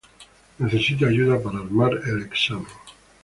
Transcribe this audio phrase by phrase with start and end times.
[0.61, 2.73] Necesito ayuda para armar el exámen.